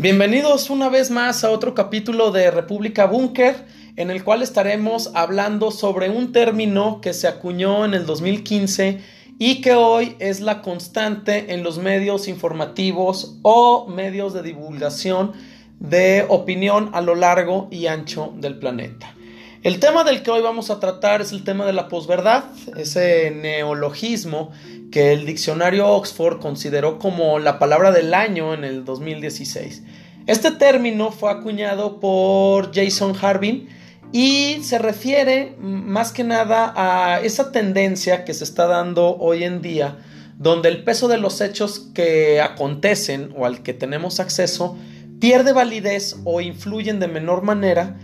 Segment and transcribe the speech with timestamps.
[0.00, 3.54] Bienvenidos una vez más a otro capítulo de República Búnker,
[3.96, 8.98] en el cual estaremos hablando sobre un término que se acuñó en el 2015
[9.38, 15.32] y que hoy es la constante en los medios informativos o medios de divulgación
[15.80, 19.14] de opinión a lo largo y ancho del planeta.
[19.62, 22.44] El tema del que hoy vamos a tratar es el tema de la posverdad,
[22.74, 24.50] ese neologismo
[24.90, 29.82] que el diccionario Oxford consideró como la palabra del año en el 2016.
[30.26, 33.68] Este término fue acuñado por Jason Harbin
[34.12, 39.62] y se refiere más que nada a esa tendencia que se está dando hoy en
[39.62, 39.98] día,
[40.36, 44.76] donde el peso de los hechos que acontecen o al que tenemos acceso
[45.20, 47.98] pierde validez o influyen de menor manera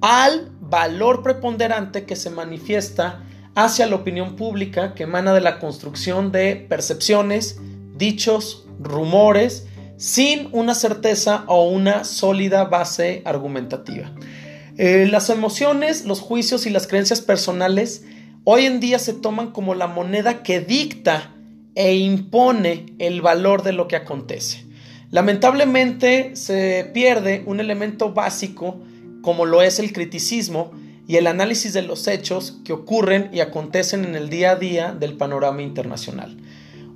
[0.00, 3.22] al valor preponderante que se manifiesta
[3.54, 7.60] hacia la opinión pública que emana de la construcción de percepciones,
[7.96, 14.12] dichos, rumores, sin una certeza o una sólida base argumentativa.
[14.78, 18.04] Eh, las emociones, los juicios y las creencias personales
[18.44, 21.34] hoy en día se toman como la moneda que dicta
[21.74, 24.64] e impone el valor de lo que acontece.
[25.10, 28.80] Lamentablemente se pierde un elemento básico
[29.20, 30.72] como lo es el criticismo
[31.06, 34.92] y el análisis de los hechos que ocurren y acontecen en el día a día
[34.92, 36.36] del panorama internacional.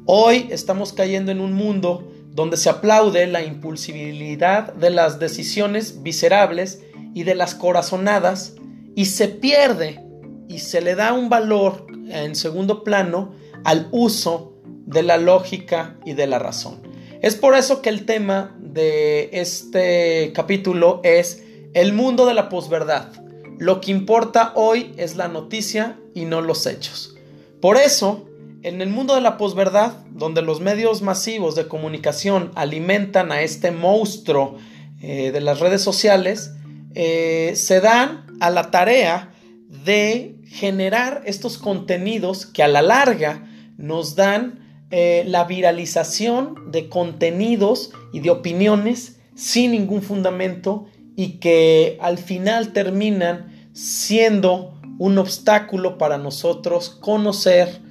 [0.04, 6.82] Hoy estamos cayendo en un mundo donde se aplaude la impulsibilidad de las decisiones viscerables
[7.14, 8.54] y de las corazonadas
[8.94, 10.04] y se pierde
[10.48, 14.54] y se le da un valor en segundo plano al uso
[14.86, 16.82] de la lógica y de la razón.
[17.22, 21.42] Es por eso que el tema de este capítulo es
[21.74, 23.25] el mundo de la posverdad.
[23.58, 27.16] Lo que importa hoy es la noticia y no los hechos.
[27.60, 28.28] Por eso,
[28.62, 33.70] en el mundo de la posverdad, donde los medios masivos de comunicación alimentan a este
[33.70, 34.56] monstruo
[35.00, 36.52] eh, de las redes sociales,
[36.94, 39.32] eh, se dan a la tarea
[39.68, 43.48] de generar estos contenidos que a la larga
[43.78, 50.86] nos dan eh, la viralización de contenidos y de opiniones sin ningún fundamento
[51.16, 57.82] y que al final terminan siendo un obstáculo para nosotros conocer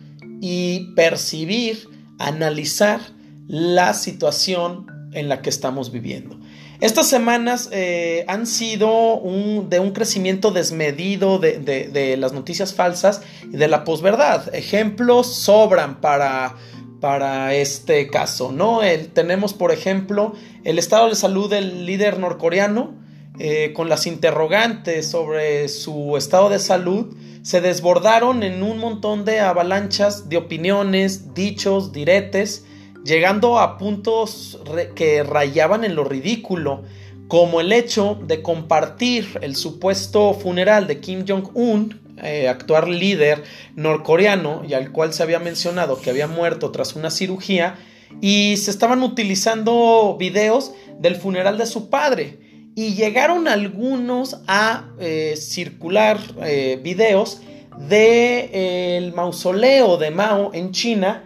[0.42, 1.88] y percibir,
[2.18, 3.00] analizar
[3.48, 6.40] la situación en la que estamos viviendo.
[6.82, 9.22] Estas semanas eh, han sido
[9.70, 14.54] de un crecimiento desmedido de, las noticias falsas y de la posverdad.
[14.56, 16.56] Ejemplos sobran para,
[17.00, 18.80] para este caso, ¿no?
[19.14, 23.05] tenemos, por ejemplo, el estado de salud del líder norcoreano,
[23.38, 29.40] eh, con las interrogantes sobre su estado de salud, se desbordaron en un montón de
[29.40, 32.66] avalanchas de opiniones, dichos, diretes,
[33.04, 34.60] llegando a puntos
[34.96, 36.84] que rayaban en lo ridículo,
[37.28, 43.44] como el hecho de compartir el supuesto funeral de Kim Jong-un, eh, actual líder
[43.76, 47.76] norcoreano, y al cual se había mencionado que había muerto tras una cirugía,
[48.22, 52.45] y se estaban utilizando videos del funeral de su padre
[52.76, 57.42] y llegaron algunos a eh, circular eh, videos
[57.78, 61.24] del de, el mausoleo de Mao en China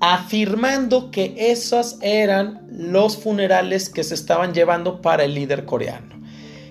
[0.00, 6.14] afirmando que esos eran los funerales que se estaban llevando para el líder coreano.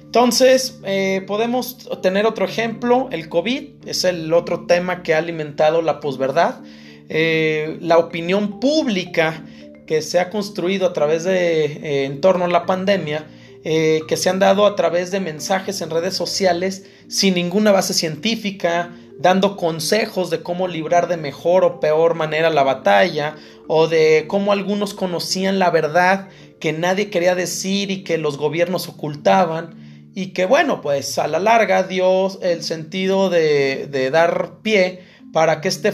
[0.04, 5.82] Entonces, eh, podemos tener otro ejemplo, el COVID, es el otro tema que ha alimentado
[5.82, 6.62] la posverdad.
[7.08, 9.44] la opinión pública
[9.86, 13.26] que se ha construido a través de, en torno a la pandemia,
[13.68, 17.96] eh, que se han dado a través de mensajes en redes sociales sin ninguna base
[17.96, 23.38] científica, dando consejos de cómo librar de mejor o peor manera la batalla,
[23.68, 28.88] o de cómo algunos conocían la verdad que nadie quería decir y que los gobiernos
[28.88, 35.02] ocultaban, y que bueno, pues a la larga dio el sentido de, de dar pie
[35.34, 35.92] para que este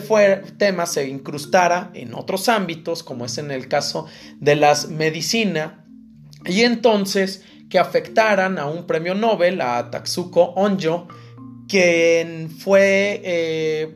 [0.57, 4.07] tema se incrustara en otros ámbitos, como es en el caso
[4.41, 5.85] de las medicina,
[6.45, 11.07] y entonces que afectaran a un premio Nobel, a Tatsuko Onjo,
[11.69, 13.95] quien fue, eh,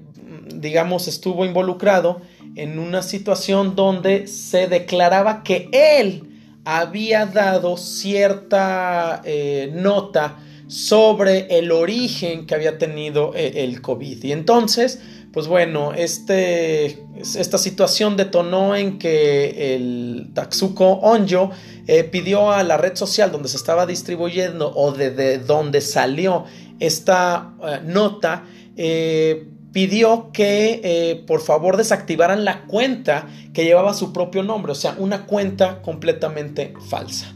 [0.55, 2.21] digamos, estuvo involucrado
[2.55, 6.23] en una situación donde se declaraba que él
[6.63, 10.37] había dado cierta eh, nota
[10.67, 14.23] sobre el origen que había tenido eh, el COVID.
[14.23, 15.01] Y entonces,
[15.35, 21.51] pues bueno, este, esta situación detonó en que el Tatsuko Onjo
[21.87, 26.45] eh, pidió a la red social donde se estaba distribuyendo o de, donde salió
[26.79, 28.45] esta eh, nota,
[28.77, 34.95] eh, pidió que por favor desactivaran la cuenta que llevaba su propio nombre, o sea,
[34.99, 37.35] una cuenta completamente falsa.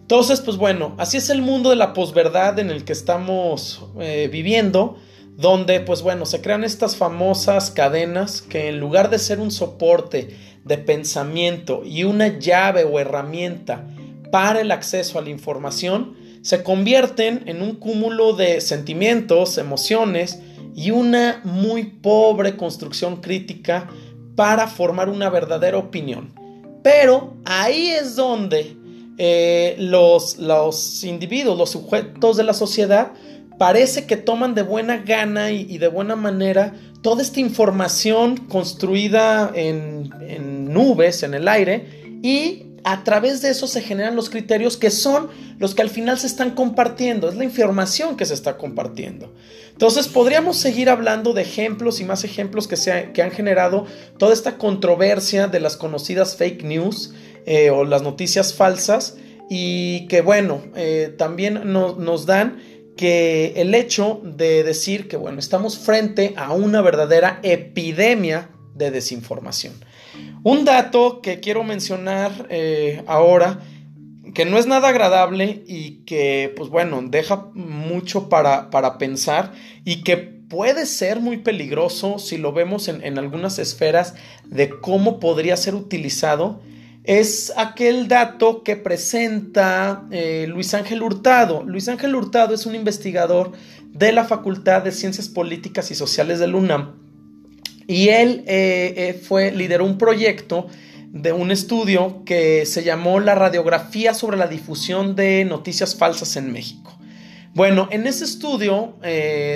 [0.00, 3.84] Entonces, pues bueno, así es el mundo de la posverdad en el que estamos
[4.30, 4.96] viviendo,
[5.36, 10.36] donde pues bueno, se crean estas famosas cadenas que en lugar de ser un soporte
[10.64, 13.86] de pensamiento y una llave o herramienta
[14.30, 20.40] para el acceso a la información, se convierten en un cúmulo de sentimientos, emociones
[20.74, 23.88] y una muy pobre construcción crítica
[24.34, 26.32] para formar una verdadera opinión.
[26.82, 28.76] Pero ahí es donde
[29.18, 33.12] eh, los, los, individuos, los sujetos de la sociedad,
[33.58, 40.72] parece que toman de buena gana y, de buena manera toda esta información construida en,
[40.72, 45.28] nubes, en el aire, y a través de eso se generan los criterios que son
[45.58, 49.32] los que al final se están compartiendo, es la información que se está compartiendo.
[49.70, 53.86] Entonces podríamos seguir hablando de ejemplos y más ejemplos que, se que han generado
[54.18, 57.12] toda esta controversia de las conocidas fake news
[57.46, 59.16] eh, o las noticias falsas
[59.48, 62.62] y que bueno, eh, también nos dan
[62.96, 69.74] que el hecho de decir que bueno, estamos frente a una verdadera epidemia de desinformación.
[70.42, 73.60] Un dato que quiero mencionar eh, ahora,
[74.34, 79.52] que no es nada agradable y que, pues bueno, deja mucho para, para pensar
[79.84, 84.14] y que puede ser muy peligroso si lo vemos en, algunas esferas
[84.44, 86.60] de cómo podría ser utilizado,
[87.04, 91.64] es aquel dato que presenta eh, Luis Ángel Hurtado.
[91.64, 93.52] Luis Ángel Hurtado es un investigador
[93.88, 96.94] de la Facultad de Ciencias Políticas y Sociales de UNAM
[97.88, 100.68] y él eh, eh, fue, lideró un proyecto
[101.08, 106.52] de un estudio que se llamó La radiografía sobre la difusión de noticias falsas en
[106.52, 106.96] México.
[107.54, 108.96] Bueno, en ese estudio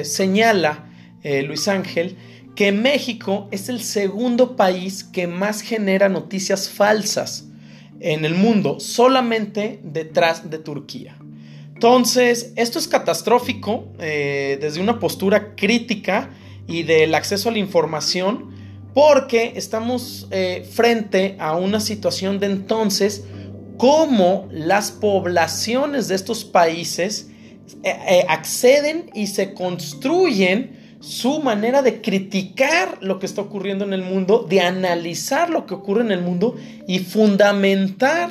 [0.03, 0.85] señala
[1.25, 2.19] Luis Ángel
[2.57, 7.45] que México es el segundo país que más genera noticias falsas
[8.01, 11.17] en el mundo, solamente detrás de Turquía.
[11.75, 16.31] Entonces, esto es catastrófico desde una postura crítica
[16.67, 18.55] y del acceso a la información
[18.95, 23.25] porque estamos eh, frente a una situación de entonces
[23.77, 27.29] cómo las poblaciones de estos países
[27.83, 33.93] eh, eh, acceden y se construyen su manera de criticar lo que está ocurriendo en
[33.93, 36.57] el mundo, de analizar lo que ocurre en el mundo
[36.87, 38.31] y fundamentar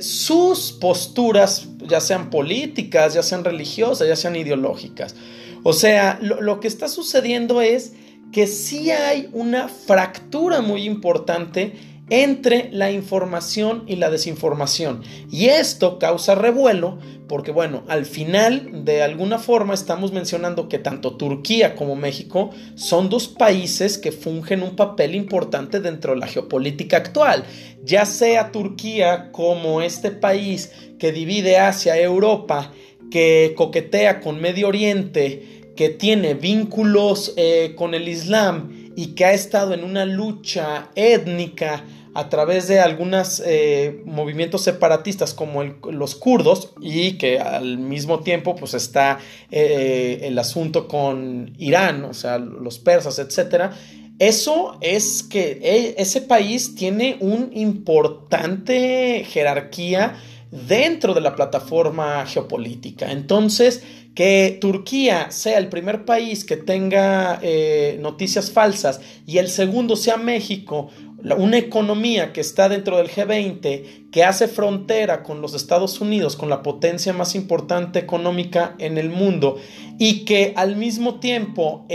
[0.00, 5.14] sus posturas, ya sean políticas, ya sean religiosas, ya sean ideológicas.
[5.62, 7.94] O sea, lo, que está sucediendo es
[8.32, 11.72] que sí hay una fractura muy importante
[12.10, 15.02] entre la información y la desinformación.
[15.30, 16.98] Y esto causa revuelo
[17.28, 23.08] porque, bueno, al final, de alguna forma, estamos mencionando que tanto Turquía como México son
[23.08, 27.44] dos países que fungen un papel importante dentro de la geopolítica actual.
[27.82, 32.72] Ya sea Turquía como este país que divide Asia, Europa,
[33.10, 39.32] que coquetea con Medio Oriente, que tiene vínculos eh, con el Islam y que ha
[39.32, 46.72] estado en una lucha étnica a través de algunos eh, movimientos separatistas como los kurdos
[46.80, 49.18] y que al mismo tiempo pues está
[49.50, 53.72] eh, el asunto con Irán, o sea, los persas, etcétera.
[54.20, 60.14] Eso es que ese país tiene una importante jerarquía
[60.52, 63.10] dentro de la plataforma geopolítica.
[63.10, 63.82] Entonces,
[64.14, 70.16] que Turquía sea el primer país que tenga eh, noticias falsas y el segundo sea
[70.16, 70.90] México,
[71.32, 76.50] una economía que está dentro del G20, que hace frontera con los Estados Unidos, con
[76.50, 79.56] la potencia más importante económica en el mundo,
[79.98, 81.86] y que al mismo tiempo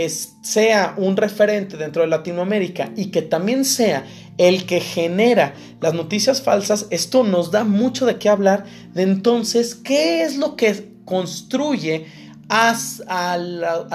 [0.42, 4.04] sea un referente dentro de Latinoamérica y que también sea
[4.36, 9.74] el que genera las noticias falsas, esto nos da mucho de qué hablar de entonces
[9.74, 12.06] qué es lo que construye
[12.48, 13.38] a,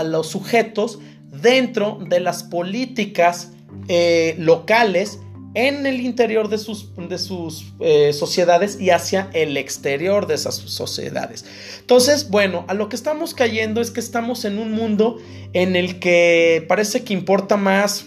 [0.06, 1.00] los sujetos
[1.42, 3.51] dentro de las políticas
[3.88, 5.20] eh, locales
[5.56, 10.56] en el interior de sus, de sus eh, sociedades y hacia el exterior de esas
[10.56, 11.46] sociedades.
[11.80, 15.18] Entonces, bueno, a lo que estamos cayendo es que estamos en un mundo
[15.54, 18.06] en el que parece que importa más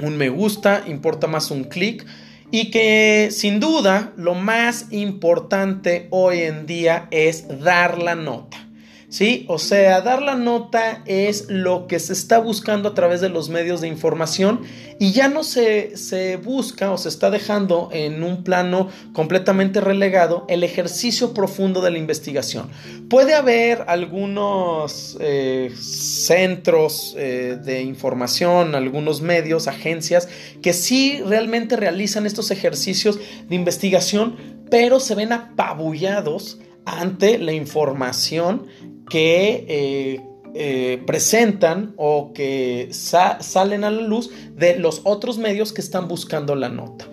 [0.00, 2.06] un me gusta, importa más un clic
[2.50, 8.69] y que sin duda lo más importante hoy en día es dar la nota.
[9.10, 9.44] ¿Sí?
[9.48, 13.50] O sea, dar la nota es lo que se está buscando a través de los
[13.50, 14.62] medios de información
[14.98, 20.46] y ya no se, se busca o se está dejando en un plano completamente relegado
[20.48, 22.70] el ejercicio profundo de la investigación.
[23.10, 30.28] Puede haber algunos eh, centros eh, de información, algunos medios, agencias
[30.62, 34.36] que sí realmente realizan estos ejercicios de investigación,
[34.70, 38.66] pero se ven apabullados ante la información
[39.10, 40.20] que eh,
[40.54, 46.54] eh, presentan o que salen a la luz de los otros medios que están buscando
[46.54, 47.06] la nota.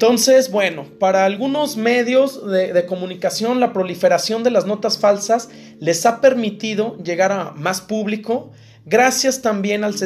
[0.00, 5.50] Entonces, bueno, para algunos medios de, comunicación la proliferación de las notas falsas
[5.80, 8.52] les ha permitido llegar a más público,
[8.86, 9.98] gracias también al,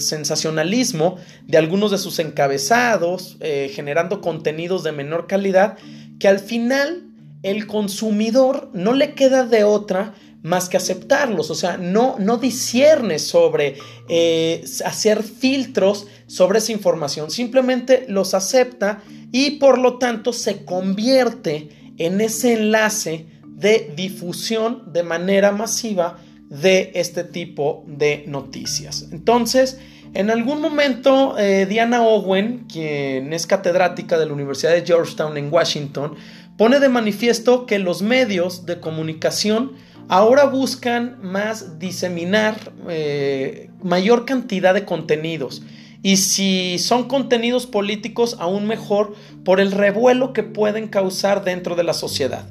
[0.00, 5.78] sensacionalismo de algunos de sus encabezados, eh, generando contenidos de menor calidad,
[6.18, 7.04] que al final
[7.44, 13.18] el consumidor no le queda de otra más que aceptarlos, o sea, no, no discierne
[13.18, 13.76] sobre
[14.08, 21.68] eh, hacer filtros sobre esa información, simplemente los acepta y por lo tanto se convierte
[21.98, 26.18] en ese enlace de difusión de manera masiva
[26.48, 29.08] de este tipo de noticias.
[29.12, 29.78] Entonces,
[30.14, 35.52] en algún momento, eh, Diana Owen, quien es catedrática de la Universidad de Georgetown en
[35.52, 36.16] Washington,
[36.56, 39.72] pone de manifiesto que los medios de comunicación
[40.10, 45.62] ahora buscan más diseminar eh, mayor cantidad de contenidos.
[46.02, 49.14] Y si son contenidos políticos, aún mejor
[49.44, 52.50] por el revuelo que pueden causar dentro de la sociedad.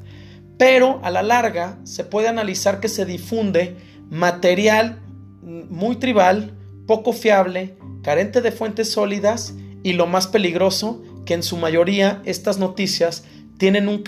[0.58, 3.76] Pero a la larga se puede analizar que se difunde
[4.10, 5.02] material
[5.42, 6.54] muy tribal,
[6.88, 12.58] poco fiable, carente de fuentes sólidas y lo más peligroso, que en su mayoría estas
[12.58, 13.26] noticias
[13.60, 14.04] tienen un,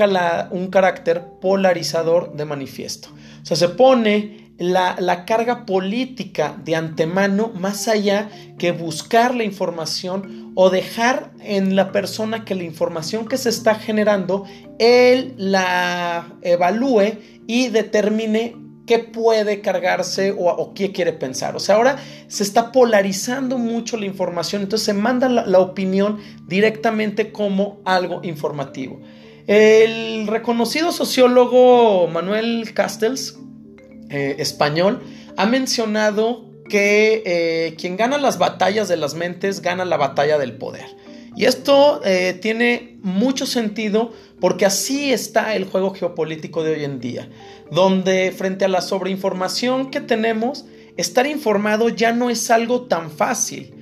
[0.51, 3.09] un carácter polarizador de manifiesto.
[3.43, 10.51] O sea, se pone la, carga política de antemano más allá que buscar la información
[10.55, 14.45] o dejar en la persona que la información que se está generando,
[14.79, 18.55] él la evalúe y determine
[18.85, 21.57] qué puede cargarse o, qué quiere pensar.
[21.57, 27.33] O sea, ahora se está polarizando mucho la información, entonces se manda la opinión directamente
[27.33, 29.01] como algo informativo.
[29.51, 33.37] El reconocido sociólogo Manuel Castells,
[34.09, 35.03] eh, español,
[35.35, 40.53] ha mencionado que eh, quien gana las batallas de las mentes gana la batalla del
[40.53, 40.85] poder.
[41.35, 47.01] Y esto eh, tiene mucho sentido porque así está el juego geopolítico de hoy en
[47.01, 47.27] día,
[47.69, 50.63] donde frente a la sobreinformación que tenemos,
[50.95, 53.80] estar informado ya no es algo tan fácil,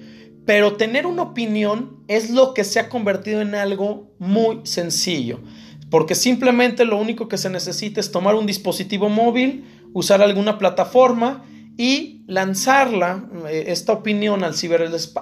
[0.49, 5.41] pero tener una opinión es lo que se ha convertido en algo muy sencillo,
[5.91, 9.63] porque simplemente lo único que se necesita es tomar un dispositivo móvil,
[9.93, 11.45] usar alguna plataforma
[11.77, 14.55] y lanzarla, eh, esta opinión al,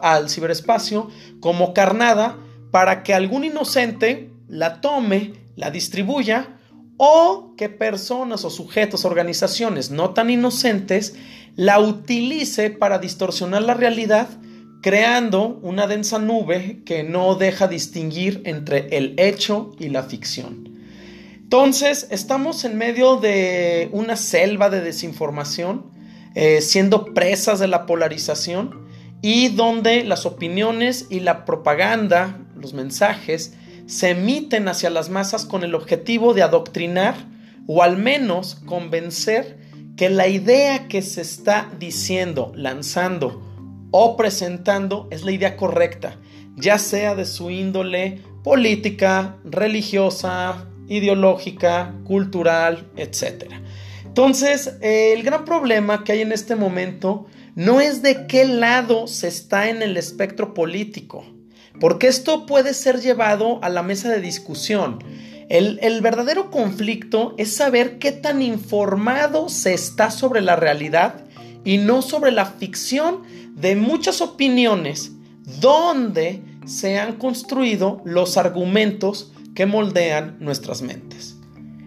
[0.02, 1.10] al ciberespacio
[1.42, 2.38] como carnada
[2.72, 6.58] para que algún inocente la tome, la distribuya
[6.96, 11.16] o que personas o sujetos, organizaciones no tan inocentes
[11.58, 14.30] la utilice para distorsionar la realidad
[14.88, 20.80] creando una densa nube que no deja distinguir entre el hecho y la ficción.
[21.36, 25.88] Entonces, estamos en medio de una selva de desinformación,
[26.36, 28.88] eh, siendo presas de la polarización
[29.22, 33.56] y donde las opiniones y la propaganda, los mensajes,
[33.88, 37.28] se emiten hacia las masas con el objetivo de adoctrinar
[37.68, 39.58] o al menos convencer
[39.98, 43.47] que la idea que se está diciendo, lanzando
[43.92, 46.18] o presentando es la idea correcta,
[46.56, 53.52] ya sea de su índole política, religiosa, ideológica, cultural, etc.
[54.06, 59.28] Entonces, el gran problema que hay en este momento no es de qué lado se
[59.28, 61.26] está en el espectro político,
[61.80, 65.04] porque esto puede ser llevado a la mesa de discusión.
[65.50, 71.27] El, el, verdadero conflicto es saber qué tan informado se está sobre la realidad
[71.68, 73.24] y no sobre la ficción
[73.56, 75.12] de muchas opiniones
[75.60, 81.36] donde se han construido los argumentos que moldean nuestras mentes.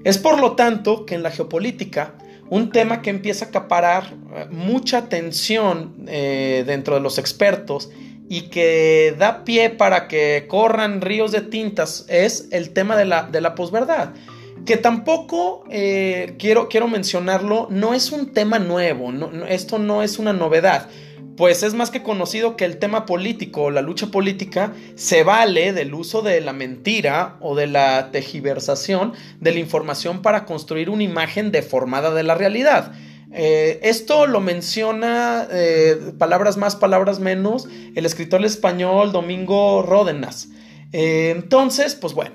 [0.05, 2.13] Es por lo tanto que en la geopolítica
[2.51, 7.89] un tema que empieza a acaparar eh, mucha atención eh, dentro de los expertos
[8.29, 13.23] y que da pie para que corran ríos de tintas es el tema de la,
[13.23, 14.13] de la posverdad
[14.64, 19.12] que tampoco eh, quiero, quiero mencionarlo, no es un tema nuevo,
[19.49, 20.88] esto no es una novedad,
[21.37, 25.95] pues es más que conocido que el tema político, la lucha política, se vale del
[25.95, 31.50] uso de la mentira o de la tejiversación de la información para construir una imagen
[31.50, 32.93] deformada de la realidad.
[33.33, 40.49] Eh, esto lo menciona, eh, palabras más, palabras menos, el escritor español Domingo Ródenas.
[40.93, 42.35] entonces, pues bueno,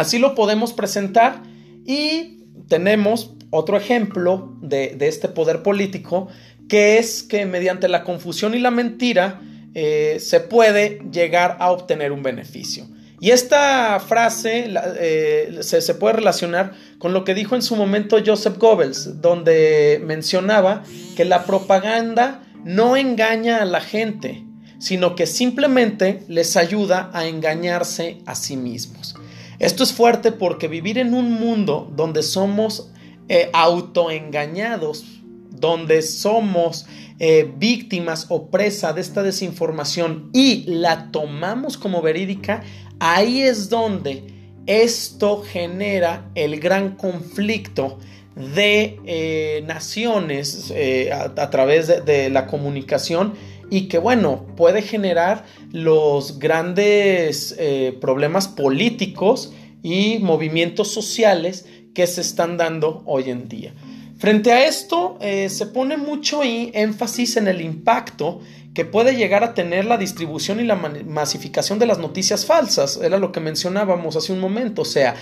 [0.00, 1.42] Así lo podemos presentar
[1.84, 2.38] y
[2.68, 6.28] tenemos otro ejemplo de, este poder político,
[6.70, 9.42] que es que mediante la confusión y la mentira
[9.74, 12.86] eh, se puede llegar a obtener un beneficio.
[13.20, 18.16] Y esta frase eh, se, se, puede relacionar con lo que dijo en su momento
[18.24, 20.82] Joseph Goebbels, donde mencionaba
[21.14, 24.44] que la propaganda no engaña a la gente,
[24.78, 29.14] sino que simplemente les ayuda a engañarse a sí mismos.
[29.60, 32.90] Esto es fuerte porque vivir en un mundo donde somos
[33.28, 35.04] eh, autoengañados,
[35.50, 36.86] donde somos
[37.18, 42.62] eh, víctimas o presa de esta desinformación y la tomamos como verídica,
[43.00, 44.24] ahí es donde
[44.64, 47.98] esto genera el gran conflicto
[48.34, 50.72] de eh, naciones
[51.12, 53.34] a, través de la comunicación
[53.70, 62.20] y que bueno, puede generar los grandes eh, problemas políticos y movimientos sociales que se
[62.20, 63.72] están dando hoy en día.
[64.18, 68.40] Frente a esto, eh, se pone mucho énfasis en el impacto
[68.74, 73.00] que puede llegar a tener la distribución y la masificación de las noticias falsas.
[73.02, 74.82] Era lo que mencionábamos hace un momento.
[74.82, 75.14] O sea,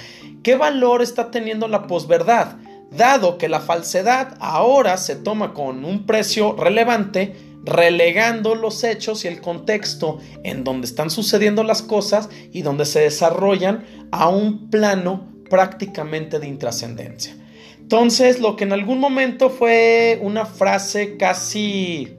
[0.42, 2.56] ¿qué valor está teniendo la posverdad?
[2.90, 9.28] Dado que la falsedad ahora se toma con un precio relevante, relegando los hechos y
[9.28, 15.28] el contexto en donde están sucediendo las cosas y donde se desarrollan a un plano
[15.50, 17.36] prácticamente de intrascendencia.
[17.78, 22.16] Entonces, lo que en algún momento fue una frase casi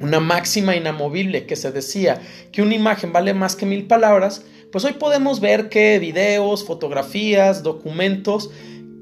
[0.00, 2.20] una máxima inamovible que se decía
[2.50, 7.62] que una imagen vale más que mil palabras, pues hoy podemos ver que videos, fotografías,
[7.62, 8.50] documentos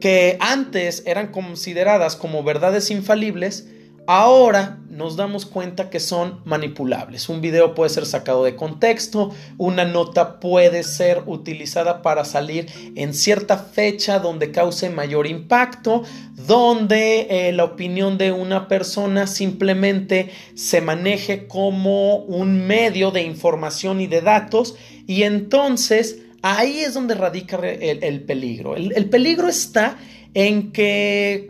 [0.00, 3.66] que antes eran consideradas como verdades infalibles,
[4.12, 7.28] Ahora nos damos cuenta que son manipulables.
[7.28, 12.66] Un video puede ser sacado de contexto, una nota puede ser utilizada para salir
[12.96, 16.02] en cierta fecha donde cause mayor impacto,
[16.34, 24.00] donde eh, la opinión de una persona simplemente se maneje como un medio de información
[24.00, 24.74] y de datos
[25.06, 28.76] y entonces ahí es donde radica el, peligro.
[28.76, 29.96] el peligro está
[30.34, 31.48] en que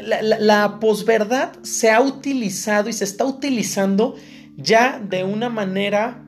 [0.00, 4.16] la, posverdad se ha utilizado y se está utilizando
[4.56, 6.22] ya de una manera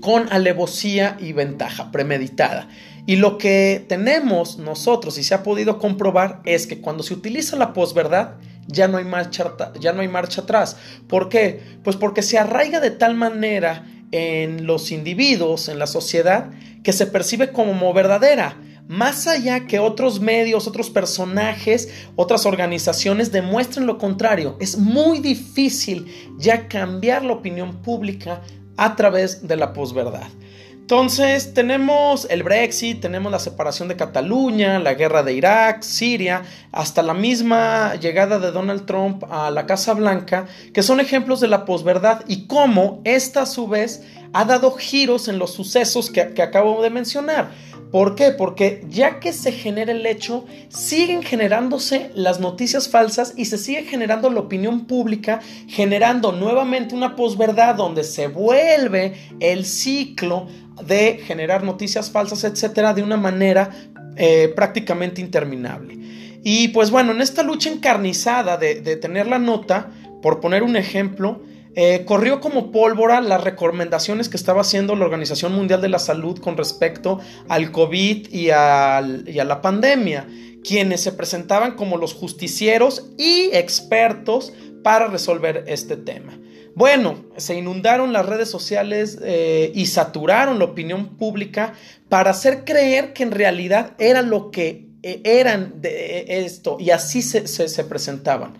[0.00, 2.68] con alevosía y ventaja premeditada.
[3.06, 7.56] Y lo que tenemos nosotros y se ha podido comprobar es que cuando se utiliza
[7.56, 10.76] la posverdad, ya no hay marcha, ya no hay marcha atrás.
[11.06, 11.60] ¿Por qué?
[11.82, 16.50] Pues porque se arraiga de tal manera en los individuos, en la sociedad,
[16.84, 23.86] que se percibe como verdadera más allá que otros medios, otros personajes, otras organizaciones demuestren
[23.86, 24.56] lo contrario.
[24.60, 26.06] Es muy difícil
[26.38, 28.42] ya cambiar la opinión pública
[28.76, 30.28] a través de la posverdad.
[30.72, 36.42] Entonces tenemos el Brexit, tenemos la separación de Cataluña, la guerra de Irak, Siria,
[36.72, 40.44] hasta la misma llegada de Donald Trump a la Casa Blanca,
[40.74, 44.02] que son ejemplos de la posverdad y cómo esta a su vez
[44.34, 47.52] ha dado giros en los sucesos que, acabo de mencionar.
[47.92, 48.32] ¿Por qué?
[48.32, 53.84] Porque ya que se genera el hecho, siguen generándose las noticias falsas y se sigue
[53.84, 60.48] generando la opinión pública, generando nuevamente una posverdad donde se vuelve el ciclo
[60.84, 63.70] de generar noticias falsas, etcétera, de una manera
[64.16, 65.96] eh, prácticamente interminable.
[66.42, 71.40] Y pues bueno, en esta lucha encarnizada de tener la nota, por poner un ejemplo,
[71.76, 76.38] eh, corrió como pólvora las recomendaciones que estaba haciendo la Organización Mundial de la Salud
[76.38, 80.28] con respecto al COVID y, a la pandemia,
[80.62, 84.52] quienes se presentaban como los justicieros y expertos
[84.84, 86.38] para resolver este tema.
[86.76, 91.74] Bueno, se inundaron las redes sociales eh, y saturaron la opinión pública
[92.08, 97.22] para hacer creer que en realidad era lo que eh, eran de esto y así
[97.22, 98.54] se presentaban.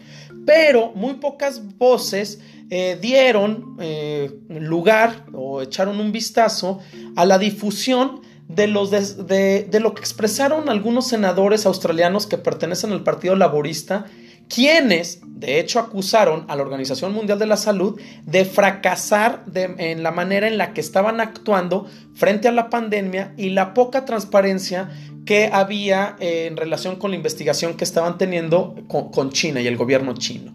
[0.47, 6.81] Pero muy pocas voces eh, dieron eh, lugar o echaron un vistazo
[7.15, 14.07] a la difusión de, lo que expresaron algunos senadores australianos que pertenecen al Partido Laborista,
[14.49, 20.11] quienes de hecho acusaron a la Organización Mundial de la Salud de fracasar en la
[20.11, 24.91] manera en la que estaban actuando frente a la pandemia y la poca transparencia
[25.27, 30.15] que había en relación con la investigación que estaban teniendo con China y el gobierno
[30.15, 30.53] chino.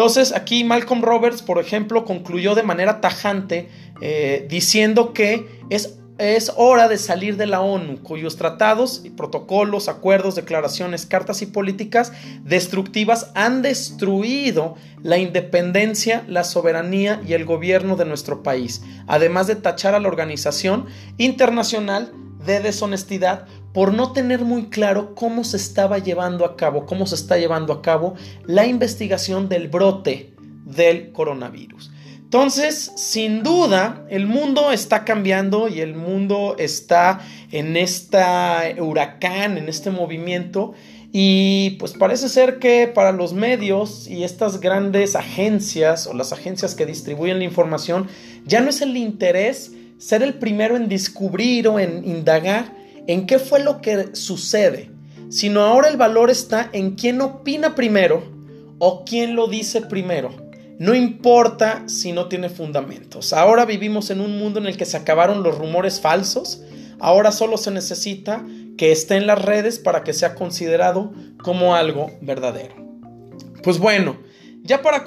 [0.00, 3.68] Entonces aquí Malcolm Roberts, por ejemplo, concluyó de manera tajante
[4.00, 10.36] eh, diciendo que es, es hora de salir de la ONU, cuyos tratados, protocolos, acuerdos,
[10.36, 18.06] declaraciones, cartas y políticas destructivas han destruido la independencia, la soberanía y el gobierno de
[18.06, 20.86] nuestro país, además de tachar a la organización
[21.18, 22.10] internacional
[22.46, 27.14] de deshonestidad por no tener muy claro cómo se estaba llevando a cabo, cómo se
[27.14, 31.90] está llevando a cabo la investigación del brote del coronavirus.
[32.16, 39.68] Entonces, sin duda, el mundo está cambiando y el mundo está en esta huracán, en
[39.68, 40.74] este movimiento.
[41.10, 46.76] Y pues parece ser que para los medios y estas grandes agencias o las agencias
[46.76, 48.06] que distribuyen la información,
[48.46, 53.38] ya no es el interés ser el primero en descubrir o en indagar en qué
[53.38, 54.90] fue lo que sucede,
[55.28, 58.22] sino ahora el valor está en quién opina primero
[58.78, 60.30] o quién lo dice primero.
[60.78, 63.34] No importa si no tiene fundamentos.
[63.34, 66.62] Ahora vivimos en un mundo en el que se acabaron los rumores falsos.
[66.98, 68.44] Ahora solo se necesita
[68.78, 72.74] que esté en las redes para que sea considerado como algo verdadero.
[73.62, 74.18] Pues bueno,
[74.62, 75.04] ya para,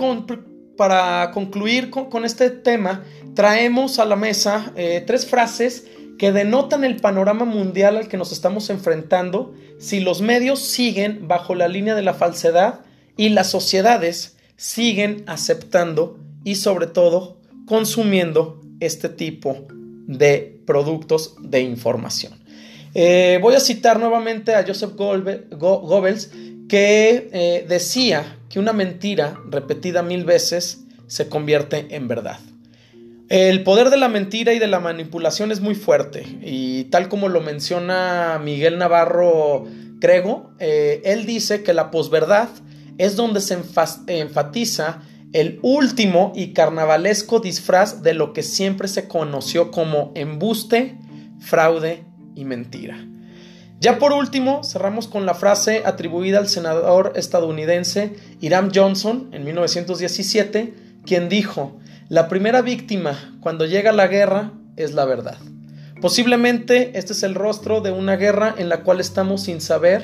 [0.77, 3.03] para concluir con, este tema,
[3.34, 8.32] traemos a la mesa eh, tres frases que denotan el panorama mundial al que nos
[8.32, 12.82] estamos enfrentando si los medios siguen bajo la línea de la falsedad
[13.17, 19.65] y las sociedades siguen aceptando y sobre todo consumiendo este tipo
[20.08, 22.34] de productos de información.
[22.93, 26.32] Eh, voy a citar nuevamente a Joseph Goebbels
[26.69, 32.39] que eh, decía que una mentira repetida mil veces se convierte en verdad.
[33.29, 37.29] El poder de la mentira y de la manipulación es muy fuerte y tal como
[37.29, 39.65] lo menciona Miguel Navarro
[39.99, 42.49] Crego, eh, él dice que la posverdad
[42.97, 43.57] es donde se
[44.07, 50.97] enfatiza el último y carnavalesco disfraz de lo que siempre se conoció como embuste,
[51.39, 52.03] fraude
[52.36, 53.07] y mentira.
[53.79, 60.73] Ya por último, cerramos con la frase atribuida al senador estadounidense Hiram Johnson en 1917,
[61.05, 65.37] quien dijo, la primera víctima cuando llega la guerra es la verdad.
[66.01, 70.03] Posiblemente este es el rostro de una guerra en la cual estamos sin saber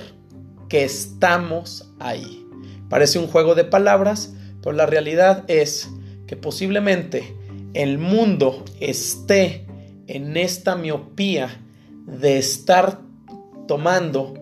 [0.70, 2.46] que estamos ahí.
[2.90, 5.90] Parece un juego de palabras, pero la realidad es
[6.26, 7.36] que posiblemente
[7.74, 9.66] el mundo esté
[10.08, 11.50] en esta miopía
[12.06, 13.02] de estar
[13.68, 14.36] tomando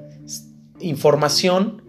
[0.79, 1.81] información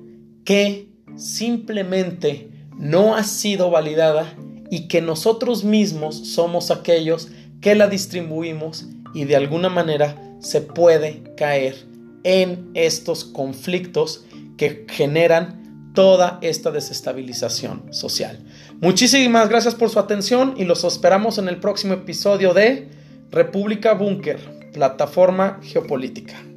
[0.44, 4.35] que simplemente no ha sido validada
[4.70, 7.28] y que nosotros mismos somos aquellos
[7.61, 11.87] que la distribuimos y de alguna manera se puede caer
[12.24, 14.24] en estos conflictos
[14.57, 18.38] que generan toda esta desestabilización social.
[18.81, 22.88] Muchísimas gracias por su atención y los esperamos en el próximo episodio de
[23.31, 26.47] República Búnker, plataforma geopolítica.